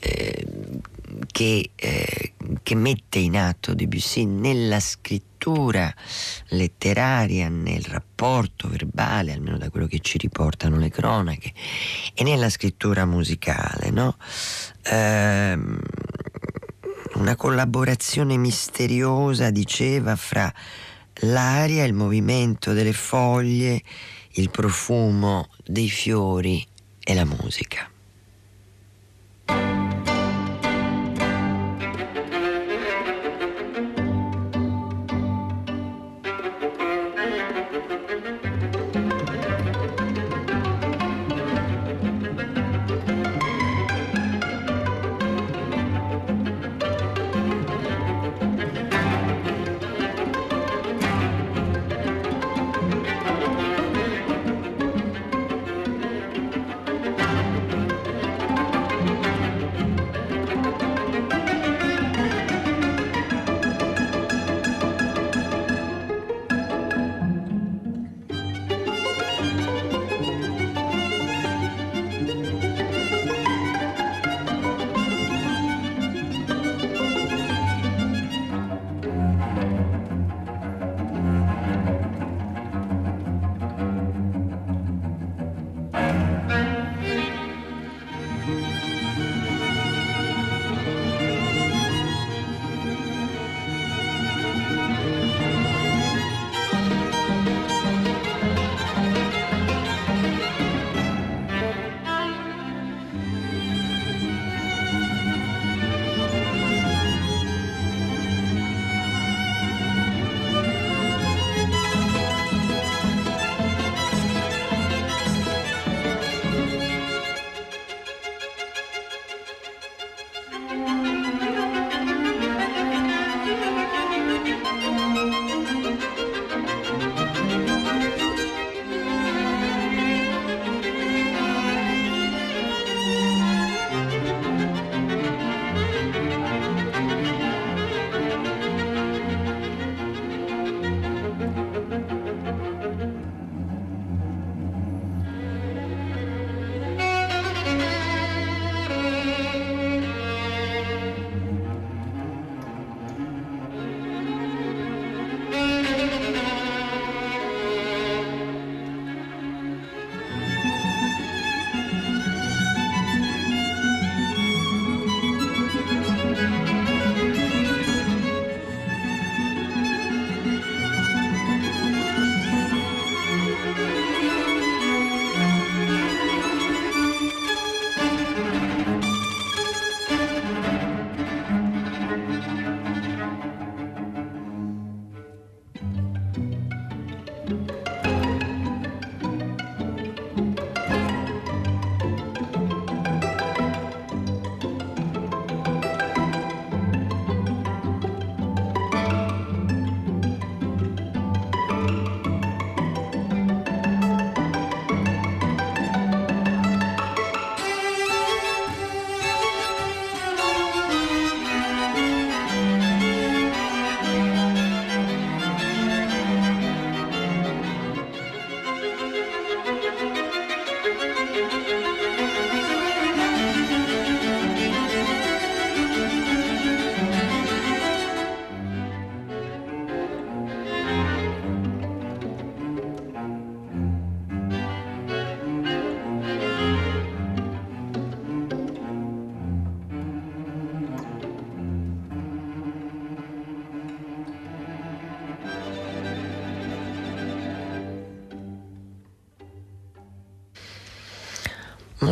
eh, 0.00 0.46
che, 1.26 1.70
eh, 1.74 2.32
che, 2.62 2.74
mette 2.74 3.18
in 3.18 3.36
atto 3.36 3.74
Debussy 3.74 4.24
nella 4.24 4.80
scrittura 4.80 5.92
letteraria, 6.48 7.48
nel 7.48 7.84
rapporto 7.84 8.68
verbale, 8.68 9.32
almeno 9.32 9.58
da 9.58 9.70
quello 9.70 9.86
che 9.86 10.00
ci 10.00 10.18
riportano 10.18 10.78
le 10.78 10.90
cronache, 10.90 11.52
e 12.14 12.22
nella 12.24 12.48
scrittura 12.48 13.04
musicale, 13.06 13.90
no? 13.90 14.16
eh, 14.84 15.58
una 17.14 17.36
collaborazione 17.36 18.36
misteriosa, 18.36 19.50
diceva, 19.50 20.16
fra 20.16 20.52
l'aria, 21.22 21.84
il 21.84 21.94
movimento 21.94 22.72
delle 22.72 22.92
foglie, 22.92 23.82
il 24.38 24.50
profumo 24.50 25.48
dei 25.64 25.88
fiori 25.88 26.64
e 27.02 27.14
la 27.14 27.24
musica. 27.24 27.90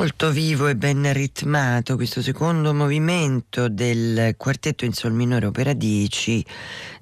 Molto 0.06 0.30
vivo 0.30 0.68
e 0.68 0.76
ben 0.76 1.12
ritmato 1.12 1.96
questo 1.96 2.22
secondo 2.22 2.72
movimento 2.72 3.68
del 3.68 4.36
quartetto 4.36 4.84
in 4.84 4.92
sol 4.92 5.10
minore 5.10 5.46
opera 5.46 5.72
10 5.72 6.46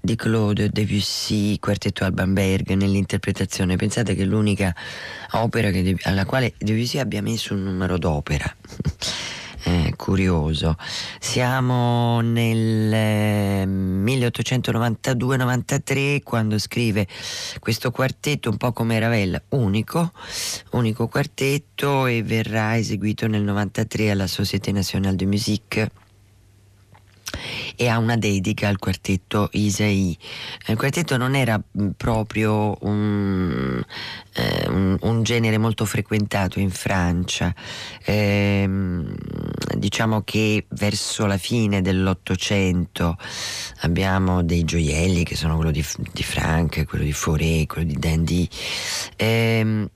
di 0.00 0.16
Claude 0.16 0.70
Debussy, 0.70 1.58
quartetto 1.58 2.04
Alban 2.04 2.32
Berg 2.32 2.70
nell'interpretazione. 2.70 3.76
Pensate 3.76 4.14
che 4.14 4.22
è 4.22 4.24
l'unica 4.24 4.74
opera 5.32 5.68
che, 5.68 5.98
alla 6.04 6.24
quale 6.24 6.54
Debussy 6.56 6.98
abbia 6.98 7.20
messo 7.20 7.52
un 7.52 7.64
numero 7.64 7.98
d'opera. 7.98 8.56
Eh, 9.94 9.96
curioso. 9.96 10.76
Siamo 11.18 12.20
nel 12.20 12.92
eh, 12.92 13.64
1892-93 13.66 16.22
quando 16.22 16.59
scrive 16.59 17.07
questo 17.61 17.90
quartetto 17.90 18.50
un 18.50 18.57
po' 18.57 18.72
come 18.72 18.98
Ravel, 18.98 19.42
unico, 19.50 20.12
unico 20.72 21.07
quartetto 21.09 22.07
e 22.07 22.22
verrà 22.22 22.76
eseguito 22.76 23.26
nel 23.26 23.42
93 23.42 24.11
alla 24.11 24.26
Société 24.26 24.72
Nationale 24.72 25.16
de 25.16 25.26
Musique 25.26 25.90
e 27.76 27.88
ha 27.88 27.98
una 27.98 28.16
dedica 28.16 28.68
al 28.68 28.78
quartetto 28.78 29.48
Isai. 29.52 30.16
Il 30.66 30.76
quartetto 30.76 31.16
non 31.16 31.34
era 31.34 31.60
proprio 31.96 32.76
un, 32.80 33.82
eh, 34.34 34.68
un, 34.68 34.96
un 35.00 35.22
genere 35.22 35.58
molto 35.58 35.84
frequentato 35.84 36.60
in 36.60 36.70
Francia, 36.70 37.54
eh, 38.04 38.68
diciamo 39.76 40.22
che 40.22 40.66
verso 40.70 41.26
la 41.26 41.38
fine 41.38 41.82
dell'Ottocento 41.82 43.16
abbiamo 43.80 44.42
dei 44.42 44.64
gioielli 44.64 45.24
che 45.24 45.37
sono 45.37 45.56
quello 45.56 45.70
di, 45.70 45.84
di 46.12 46.22
Frank, 46.22 46.84
quello 46.87 47.04
di 47.04 47.12
Fauré, 47.12 47.66
quello 47.66 47.87
di 47.87 47.98
Dandy. 47.98 48.48
Eh, 49.16 49.88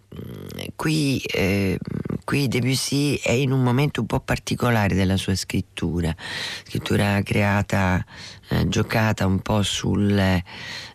qui, 0.77 1.19
eh, 1.19 1.79
qui 2.25 2.49
Debussy 2.49 3.19
è 3.19 3.33
in 3.33 3.53
un 3.53 3.63
momento 3.63 4.01
un 4.01 4.07
po' 4.07 4.21
particolare 4.21 4.95
della 4.95 5.17
sua 5.17 5.35
scrittura, 5.35 6.15
scrittura 6.65 7.23
creata, 7.23 8.05
eh, 8.49 8.69
giocata 8.69 9.27
un 9.27 9.41
po' 9.41 9.63
sul, 9.63 10.43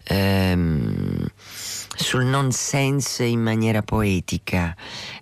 ehm, 0.04 1.28
sul 1.96 2.26
nonsense 2.26 3.24
in 3.24 3.42
maniera 3.42 3.82
poetica. 3.82 4.76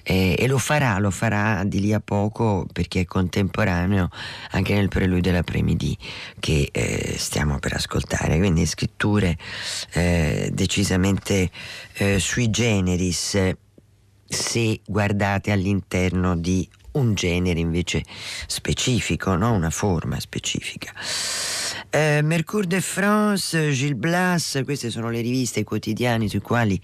Eh, 0.03 0.35
e 0.37 0.47
lo 0.47 0.57
farà, 0.57 0.97
lo 0.97 1.11
farà 1.11 1.63
di 1.63 1.79
lì 1.79 1.93
a 1.93 1.99
poco 1.99 2.67
perché 2.71 3.01
è 3.01 3.05
contemporaneo 3.05 4.09
anche 4.51 4.73
nel 4.73 4.87
preludio 4.87 5.21
della 5.21 5.43
Premidi 5.43 5.97
che 6.39 6.69
eh, 6.71 7.15
stiamo 7.17 7.59
per 7.59 7.73
ascoltare, 7.73 8.37
quindi 8.37 8.65
scritture 8.65 9.37
eh, 9.93 10.49
decisamente 10.51 11.49
eh, 11.93 12.19
sui 12.19 12.49
generis 12.49 13.37
se 14.31 14.79
guardate 14.85 15.51
all'interno 15.51 16.35
di 16.35 16.67
un 16.93 17.13
genere 17.13 17.59
invece 17.59 18.03
specifico, 18.47 19.35
no? 19.35 19.53
una 19.53 19.69
forma 19.69 20.19
specifica. 20.19 20.93
Eh, 21.89 22.21
Mercure 22.21 22.67
de 22.67 22.81
France, 22.81 23.71
Gilles 23.71 23.97
Blas, 23.97 24.61
queste 24.63 24.89
sono 24.89 25.09
le 25.09 25.21
riviste, 25.21 25.61
i 25.61 25.63
quotidiani 25.63 26.29
sui 26.29 26.39
quali 26.39 26.79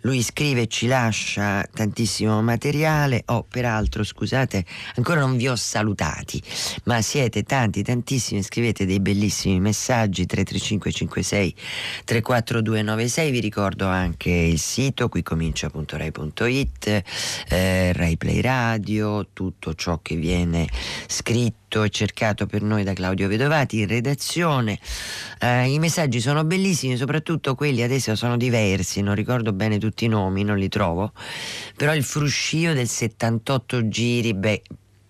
lui 0.00 0.22
scrive 0.22 0.62
e 0.62 0.66
ci 0.66 0.86
lascia 0.86 1.66
tantissimo 1.72 2.40
materiale. 2.42 3.22
Oh, 3.26 3.44
peraltro, 3.48 4.02
scusate, 4.04 4.64
ancora 4.94 5.20
non 5.20 5.36
vi 5.36 5.48
ho 5.48 5.56
salutati, 5.56 6.42
ma 6.84 7.00
siete 7.02 7.42
tanti, 7.42 7.82
tantissimi, 7.82 8.42
scrivete 8.42 8.86
dei 8.86 9.00
bellissimi 9.00 9.60
messaggi 9.60 10.26
335 10.26 10.92
56 10.92 11.54
34296, 12.04 13.30
vi 13.30 13.40
ricordo 13.40 13.86
anche 13.86 14.30
il 14.30 14.58
sito 14.58 15.08
qui 15.08 15.22
comincia.rai.it, 15.22 17.02
eh, 17.48 17.92
Rai 17.92 18.16
Play 18.16 18.40
Radio, 18.40 19.26
tutto 19.32 19.45
ciò 19.74 20.00
che 20.00 20.16
viene 20.16 20.68
scritto 21.06 21.82
e 21.82 21.90
cercato 21.90 22.46
per 22.46 22.62
noi 22.62 22.84
da 22.84 22.92
Claudio 22.92 23.28
Vedovati 23.28 23.80
in 23.80 23.88
redazione. 23.88 24.78
Eh, 25.40 25.72
I 25.72 25.78
messaggi 25.78 26.20
sono 26.20 26.44
bellissimi, 26.44 26.96
soprattutto 26.96 27.54
quelli 27.54 27.82
adesso 27.82 28.14
sono 28.14 28.36
diversi, 28.36 29.02
non 29.02 29.14
ricordo 29.14 29.52
bene 29.52 29.78
tutti 29.78 30.04
i 30.04 30.08
nomi, 30.08 30.44
non 30.44 30.58
li 30.58 30.68
trovo, 30.68 31.12
però 31.76 31.94
il 31.94 32.04
fruscio 32.04 32.72
del 32.72 32.88
78 32.88 33.88
giri, 33.88 34.34
beh, 34.34 34.62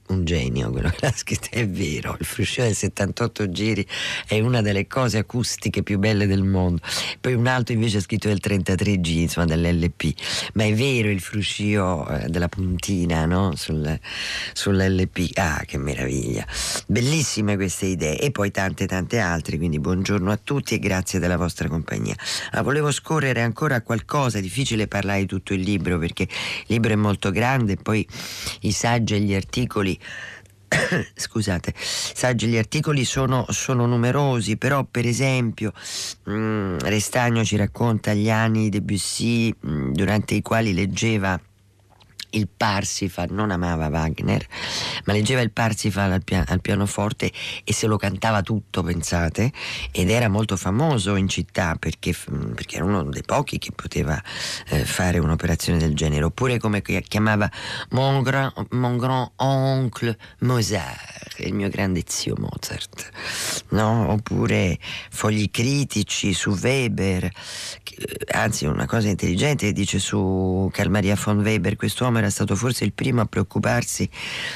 un 0.09 0.25
genio 0.25 0.71
quello 0.71 0.91
che 0.91 0.99
l'ha 1.01 1.13
scritto, 1.15 1.49
è 1.51 1.69
vero, 1.69 2.17
il 2.19 2.27
fruscio 2.27 2.63
del 2.63 2.75
78 2.75 3.51
giri 3.51 3.87
è 4.27 4.41
una 4.41 4.61
delle 4.63 4.87
cose 4.87 5.19
acustiche 5.19 5.83
più 5.83 5.99
belle 5.99 6.27
del 6.27 6.43
mondo. 6.43 6.81
Poi 7.21 7.35
un 7.35 7.47
altro 7.47 7.75
invece 7.75 7.99
ha 7.99 8.01
scritto 8.01 8.29
del 8.29 8.41
33 8.41 9.01
G, 9.01 9.07
insomma 9.17 9.47
dell'LP, 9.47 10.13
ma 10.55 10.65
è 10.65 10.75
vero 10.75 11.11
il 11.11 11.21
fruscio 11.21 12.09
eh, 12.09 12.29
della 12.29 12.49
puntina 12.49 13.27
no? 13.27 13.55
Sul, 13.57 13.99
sull'LP, 14.53 15.31
ah 15.37 15.63
che 15.67 15.79
meraviglia, 15.79 16.47
bellissime 16.87 17.57
queste 17.57 17.87
idee 17.87 18.19
e 18.19 18.31
poi 18.31 18.51
tante 18.51 18.87
tante 18.87 19.19
altre, 19.19 19.57
quindi 19.57 19.79
buongiorno 19.79 20.31
a 20.31 20.39
tutti 20.43 20.75
e 20.75 20.79
grazie 20.79 21.19
della 21.19 21.37
vostra 21.37 21.69
compagnia. 21.69 22.15
Ah, 22.53 22.63
volevo 22.63 22.91
scorrere 22.91 23.43
ancora 23.43 23.81
qualcosa, 23.83 24.39
è 24.39 24.41
difficile 24.41 24.87
parlare 24.87 25.21
di 25.21 25.27
tutto 25.27 25.55
il 25.55 25.61
libro 25.61 25.99
perché 25.99 26.23
il 26.23 26.65
libro 26.67 26.93
è 26.93 26.97
molto 26.97 27.31
grande, 27.31 27.77
poi 27.77 28.07
i 28.61 28.73
saggi 28.73 29.15
e 29.15 29.21
gli 29.21 29.35
articoli 29.35 29.96
scusate, 31.15 31.73
saggi 31.77 32.49
gli 32.49 32.57
articoli 32.57 33.05
sono, 33.05 33.47
sono, 33.51 33.87
numerosi, 33.87 34.57
però 34.57 34.85
per 34.85 35.07
esempio 35.07 35.73
mh, 36.25 36.33
mm, 36.33 36.79
Restagno 36.81 37.45
ci 37.45 37.57
racconta 37.57 38.13
gli 38.15 38.31
anni 38.31 38.69
di 38.69 38.81
Debussy 38.81 39.55
mh, 39.59 39.71
mm, 39.71 39.93
durante 39.93 40.35
i 40.35 40.43
quali 40.43 40.75
leggeva 40.75 41.41
il 42.37 42.49
Parsifal, 42.55 43.29
non 43.31 43.51
amava 43.51 43.89
Wagner, 43.89 44.47
ma 45.05 45.13
leggeva 45.13 45.41
il 45.41 45.51
Parsifal 45.51 46.13
al, 46.13 46.23
pia- 46.23 46.45
al, 46.47 46.61
pianoforte 46.61 47.33
e 47.65 47.73
se 47.73 47.87
lo 47.87 47.97
cantava 47.97 48.43
tutto, 48.43 48.83
pensate, 48.83 49.53
ed 49.91 50.11
era 50.11 50.29
molto 50.29 50.57
famoso 50.57 51.17
in 51.17 51.29
città 51.29 51.77
perché, 51.79 52.15
perché 52.55 52.77
era 52.77 52.85
uno 52.85 53.03
dei 53.05 53.23
pochi 53.25 53.59
che 53.59 53.73
poteva 53.73 54.23
eh, 54.69 54.85
fare 54.85 55.19
un'operazione 55.19 55.79
del 55.79 55.95
genere, 55.95 56.25
oppure 56.25 56.59
come 56.59 56.83
chiamava 56.83 57.51
Mon 57.91 58.23
grand, 58.23 58.53
mon 58.71 58.97
grand 58.99 59.31
oncle 59.37 60.17
Mozart, 60.41 61.39
il 61.39 61.55
mio 61.55 61.69
grande 61.69 62.03
zio 62.07 62.35
Mozart, 62.39 63.11
no? 63.71 64.11
oppure 64.11 64.79
fogli 65.11 65.51
critici 65.51 66.35
su 66.35 66.51
Weber, 66.61 67.31
che, 67.83 67.97
anzi 68.33 68.67
una 68.67 68.87
cosa 68.87 69.09
intelligente 69.09 69.73
dice 69.73 69.99
su 69.99 70.69
Carl 70.73 70.91
Maria 70.91 71.17
von 71.23 71.39
Weber, 71.39 71.77
quest'uomo 71.77 72.19
era 72.19 72.27
era 72.27 72.31
stato 72.31 72.57
forse 72.57 72.85
il 72.85 72.93
primo 72.93 73.21
a 73.21 73.27
preoccuparsi 73.27 74.09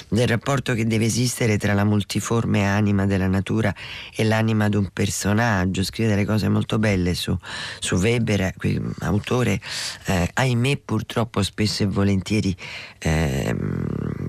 del 0.09 0.27
rapporto 0.27 0.75
che 0.75 0.87
deve 0.87 1.07
esistere 1.07 1.57
tra 1.57 1.73
la 1.73 1.85
multiforme 1.85 2.67
anima 2.67 3.07
della 3.07 3.29
natura 3.29 3.75
e 4.15 4.25
l'anima 4.25 4.69
di 4.69 4.77
un 4.77 4.91
personaggio. 4.93 5.83
Scrive 5.83 6.11
delle 6.11 6.25
cose 6.25 6.49
molto 6.49 6.79
belle 6.79 7.15
su, 7.15 7.37
su 7.79 7.95
Weber, 7.97 8.55
autore, 9.01 9.61
eh, 10.07 10.31
ahimè, 10.33 10.79
purtroppo 10.79 11.43
spesso 11.43 11.85
e 11.85 11.87
volentieri 11.87 12.55
eh, 12.99 13.57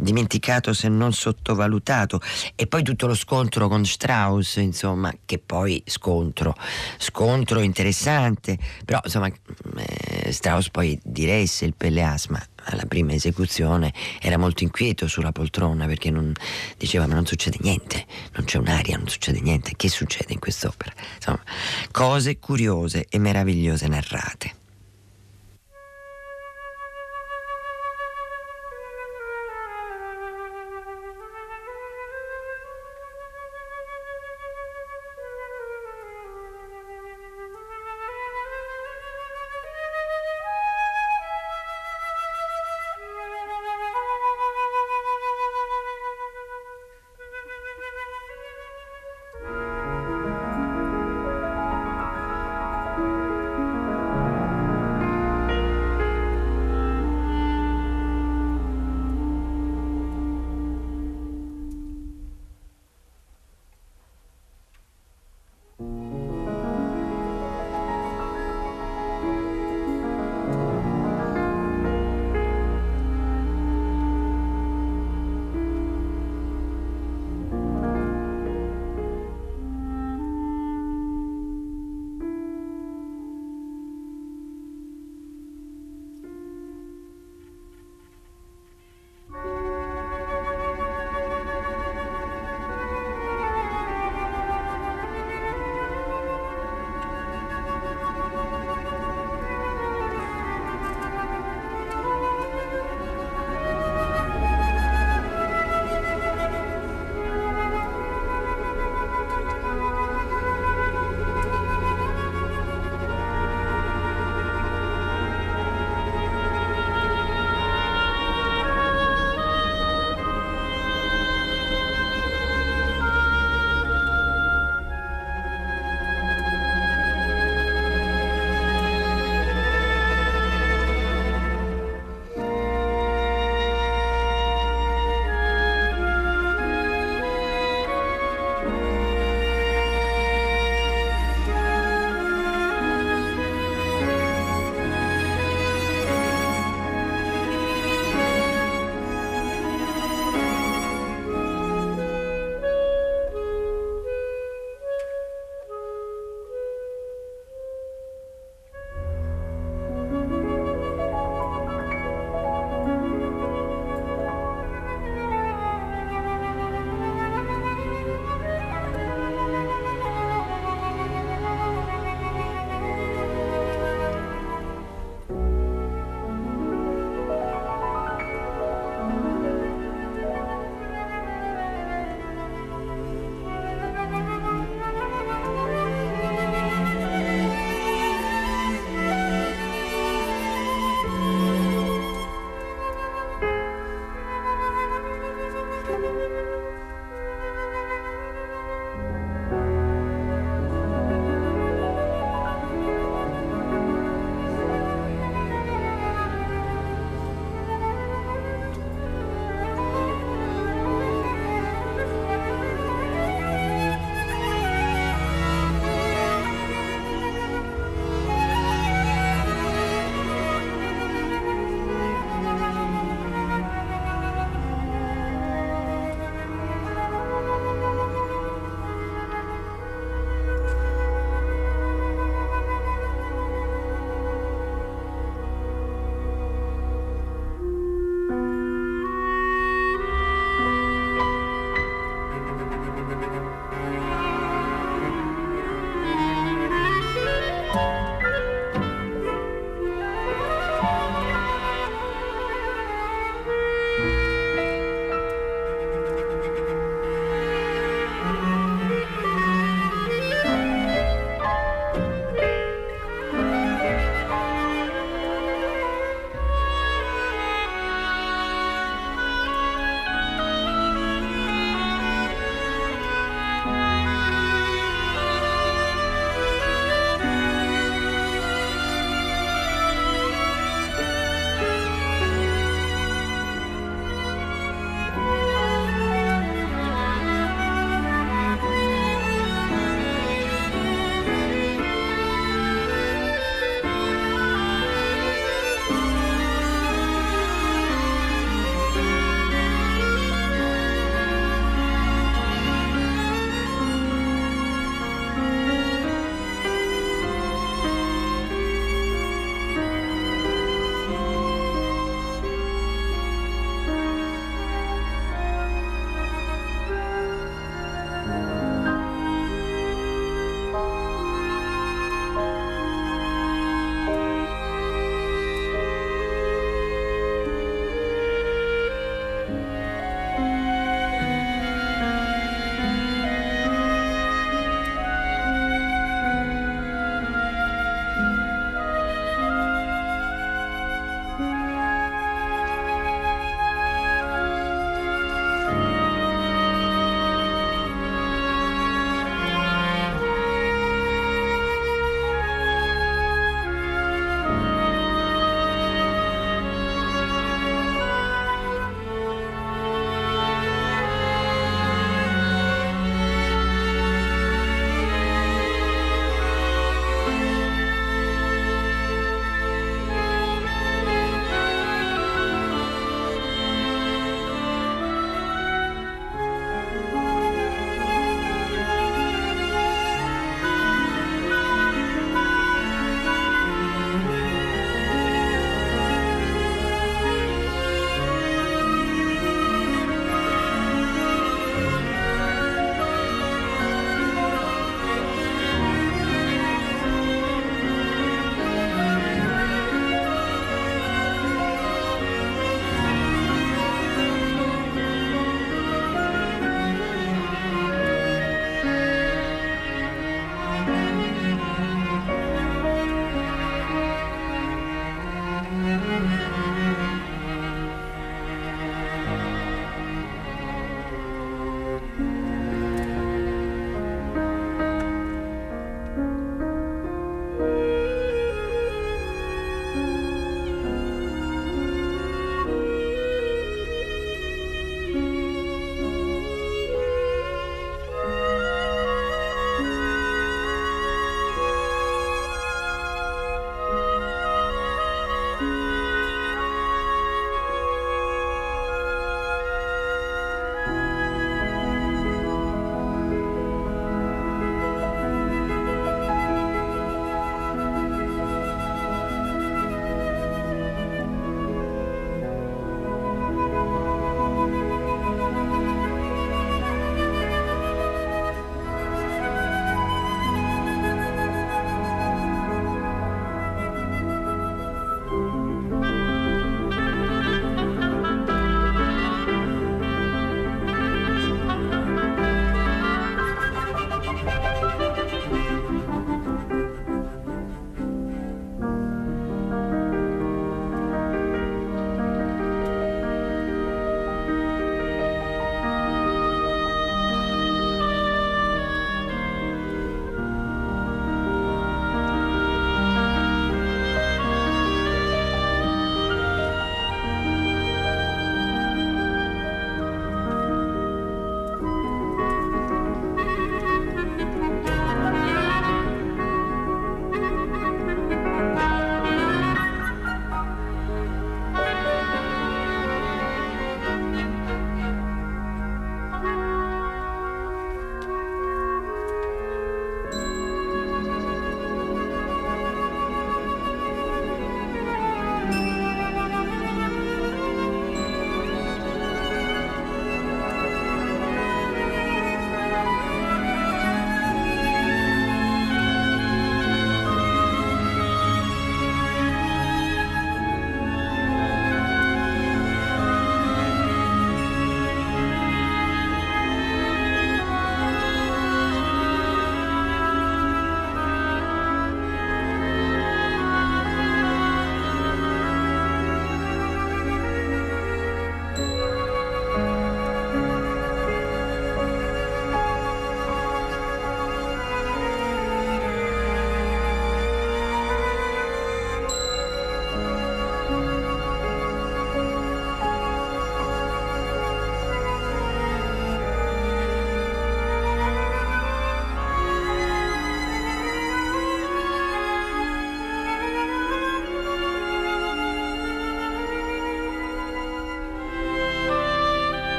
dimenticato 0.00 0.72
se 0.72 0.88
non 0.88 1.12
sottovalutato. 1.12 2.20
E 2.54 2.66
poi 2.66 2.82
tutto 2.82 3.06
lo 3.06 3.14
scontro 3.14 3.68
con 3.68 3.84
Strauss, 3.84 4.56
insomma, 4.56 5.12
che 5.24 5.38
poi 5.38 5.82
scontro, 5.86 6.54
scontro 6.98 7.60
interessante, 7.60 8.58
però 8.84 9.00
insomma 9.04 9.28
eh, 9.28 10.32
Strauss 10.32 10.70
poi 10.70 10.98
diresse 11.02 11.64
il 11.64 11.74
Pelleas, 11.76 12.26
ma 12.26 12.42
alla 12.64 12.84
prima 12.86 13.12
esecuzione 13.12 13.92
era 14.20 14.36
molto 14.36 14.64
inquieto 14.64 15.06
sulla 15.08 15.32
poltrona 15.32 15.86
perché 15.86 16.10
non, 16.10 16.32
diceva 16.76 17.06
ma 17.06 17.14
non 17.14 17.26
succede 17.26 17.58
niente, 17.60 18.06
non 18.34 18.44
c'è 18.44 18.58
un'aria, 18.58 18.96
non 18.96 19.08
succede 19.08 19.40
niente, 19.40 19.72
che 19.76 19.88
succede 19.88 20.32
in 20.32 20.38
quest'opera? 20.38 20.92
Insomma, 21.16 21.42
cose 21.90 22.38
curiose 22.38 23.06
e 23.08 23.18
meravigliose 23.18 23.88
narrate. 23.88 24.59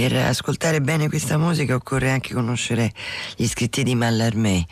Per 0.00 0.16
ascoltare 0.16 0.80
bene 0.80 1.10
questa 1.10 1.36
musica 1.36 1.74
occorre 1.74 2.10
anche 2.10 2.32
conoscere 2.32 2.90
gli 3.36 3.46
scritti 3.46 3.82
di 3.82 3.94
Mallarmé, 3.94 4.64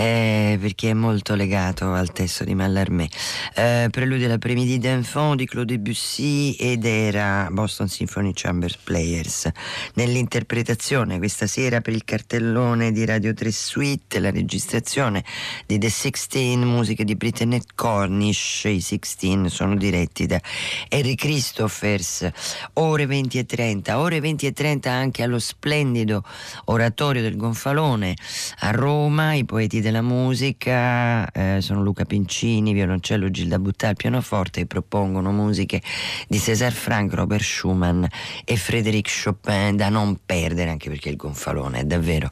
eh, 0.00 0.56
perché 0.58 0.90
è 0.90 0.94
molto 0.94 1.34
legato 1.34 1.92
al 1.92 2.10
testo 2.10 2.44
di 2.44 2.54
Mallarmé. 2.54 3.06
Eh, 3.54 3.88
Preludio 3.90 4.26
alla 4.26 4.38
Premidi 4.38 4.78
d'Enfant 4.78 5.36
di 5.36 5.44
Claude 5.44 5.74
Debussy 5.74 6.52
ed 6.52 6.86
era 6.86 7.48
Boston 7.50 7.86
Symphony 7.86 8.32
Chamber 8.32 8.74
Players. 8.82 9.50
Nell'interpretazione 9.94 11.18
questa 11.18 11.46
sera 11.46 11.82
per 11.82 11.92
il 11.92 12.04
cartellone 12.04 12.92
di 12.92 13.04
Radio 13.04 13.34
3 13.34 13.50
Suite, 13.52 14.20
la 14.20 14.30
registrazione 14.30 15.22
di 15.66 15.78
The 15.78 15.90
Sixteen, 15.90 16.62
musiche 16.62 17.04
di 17.04 17.14
Brittany 17.14 17.60
Cornish, 17.74 18.64
i 18.64 18.80
Sixteen 18.80 19.50
sono 19.50 19.76
diretti 19.76 20.24
da 20.24 20.40
Harry 20.88 21.14
Christophers, 21.14 22.26
ore 22.74 23.04
20 23.04 23.38
e 23.38 23.44
30, 23.44 23.98
ore 23.98 24.20
20 24.20 24.46
e 24.46 24.52
30 24.52 24.90
anche 24.90 25.22
allo 25.22 25.38
splendido 25.38 26.24
oratorio 26.66 27.20
del 27.20 27.36
Gonfalone 27.36 28.16
a 28.60 28.70
Roma, 28.70 29.34
i 29.34 29.44
poeti 29.44 29.80
della 29.80 29.89
musica 30.00 31.28
eh, 31.32 31.60
sono 31.60 31.82
Luca 31.82 32.04
Pincini, 32.04 32.72
violoncello 32.72 33.28
Gilda 33.30 33.58
Buttà 33.58 33.88
al 33.88 33.96
pianoforte 33.96 34.60
e 34.60 34.66
propongono 34.66 35.32
musiche 35.32 35.82
di 36.28 36.38
César 36.38 36.70
Frank, 36.70 37.12
Robert 37.12 37.42
Schumann 37.42 38.04
e 38.44 38.56
Frédéric 38.56 39.10
Chopin 39.24 39.76
da 39.76 39.88
non 39.88 40.20
perdere 40.24 40.70
anche 40.70 40.88
perché 40.88 41.08
il 41.08 41.16
Gonfalone 41.16 41.80
è 41.80 41.84
davvero 41.84 42.30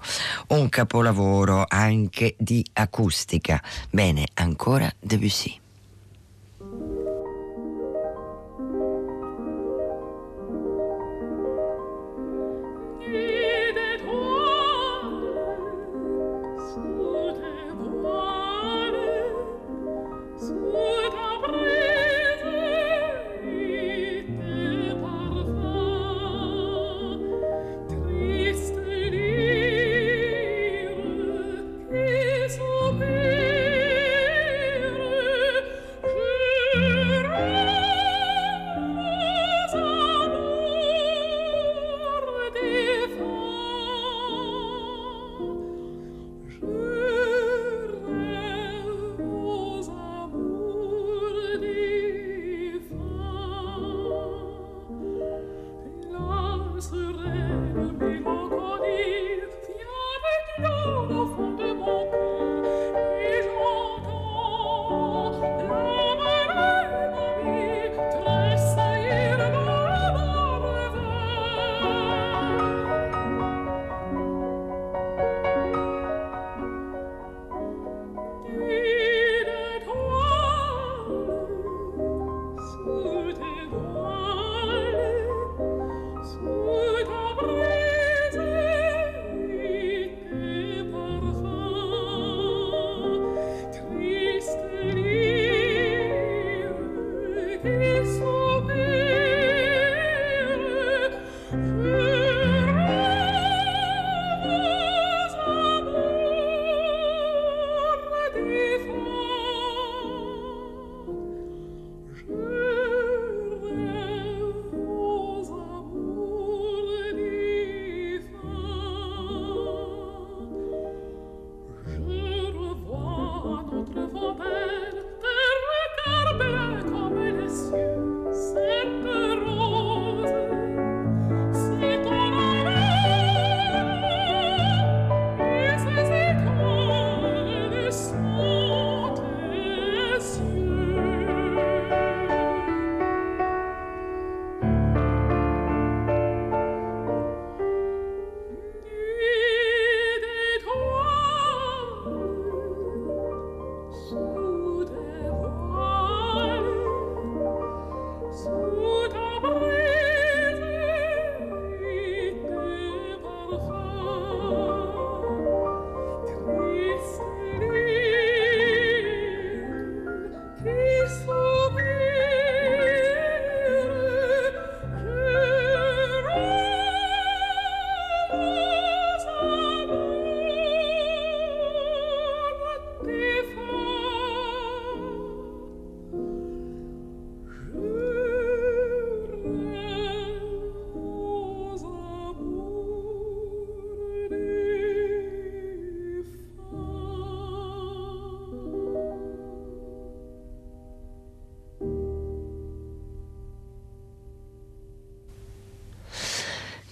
un 0.49 0.69
capolavoro 0.69 1.65
anche 1.67 2.37
di 2.39 2.65
acustica. 2.75 3.61
Bene, 3.91 4.29
ancora 4.35 4.89
Debussy. 5.01 5.59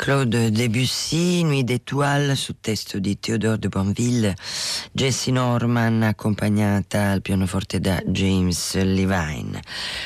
Claude 0.07 0.51
Debussy, 0.51 1.43
Nuit 1.43 1.65
d'étoiles 1.65 2.39
su 2.39 2.61
testo 2.61 3.01
di 3.01 3.19
Theodore 3.19 3.59
de 3.59 3.67
Bonville, 3.67 4.37
Jessie 4.93 5.33
Norman 5.33 6.05
accompagnata 6.05 7.11
al 7.11 7.23
pianoforte 7.23 7.81
da 7.81 8.01
James 8.07 8.75
Levine. 8.75 9.61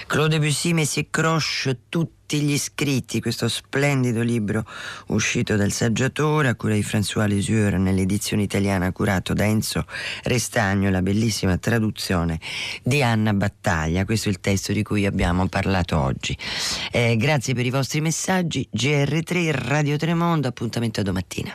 Claude 0.06 0.38
Debussy, 0.38 0.72
Messie 0.72 1.08
Croche, 1.10 1.80
tutti 1.90 2.19
tutti 2.30 2.44
gli 2.44 2.52
iscritti, 2.52 3.20
questo 3.20 3.48
splendido 3.48 4.22
libro 4.22 4.64
uscito 5.08 5.56
dal 5.56 5.72
saggiatore 5.72 6.46
a 6.46 6.54
cura 6.54 6.74
di 6.74 6.82
François 6.82 7.26
Lesure 7.26 7.76
nell'edizione 7.76 8.44
italiana 8.44 8.92
curato 8.92 9.34
da 9.34 9.44
Enzo 9.46 9.84
Restagno, 10.22 10.90
la 10.90 11.02
bellissima 11.02 11.58
traduzione 11.58 12.38
di 12.84 13.02
Anna 13.02 13.32
Battaglia. 13.32 14.04
Questo 14.04 14.28
è 14.28 14.30
il 14.30 14.38
testo 14.38 14.72
di 14.72 14.84
cui 14.84 15.06
abbiamo 15.06 15.48
parlato 15.48 15.98
oggi. 15.98 16.38
Eh, 16.92 17.16
grazie 17.16 17.52
per 17.52 17.66
i 17.66 17.70
vostri 17.70 18.00
messaggi. 18.00 18.68
GR3 18.72 19.50
Radio 19.66 19.96
Tremondo, 19.96 20.46
appuntamento 20.46 21.00
a 21.00 21.02
domattina. 21.02 21.52